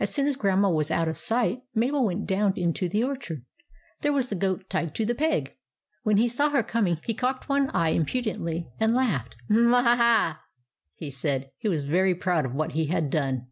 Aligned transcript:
As 0.00 0.08
soon 0.14 0.26
as 0.26 0.34
Grandma 0.34 0.70
was 0.70 0.90
out 0.90 1.08
of 1.08 1.18
sight, 1.18 1.60
Mabel 1.74 2.06
went 2.06 2.24
down 2.26 2.54
into 2.56 2.88
the 2.88 3.04
orchard. 3.04 3.44
There 4.00 4.14
was 4.14 4.28
the 4.28 4.34
goat 4.34 4.70
tied 4.70 4.94
to 4.94 5.04
the 5.04 5.14
peg. 5.14 5.58
When 6.04 6.16
he 6.16 6.26
saw 6.26 6.48
her 6.48 6.62
coming 6.62 6.98
he 7.04 7.12
cocked 7.12 7.46
one 7.46 7.68
eye 7.74 7.92
impu 7.92 8.24
dently 8.24 8.70
and 8.80 8.94
laughed. 8.94 9.36
"M 9.50 9.74
m 9.74 9.74
a 9.74 9.86
a 9.86 9.92
a!" 10.00 10.40
he 10.96 11.10
said. 11.10 11.50
He 11.58 11.68
was 11.68 11.84
very 11.84 12.14
proud 12.14 12.46
of 12.46 12.54
what 12.54 12.72
he 12.72 12.86
had 12.86 13.10
done. 13.10 13.48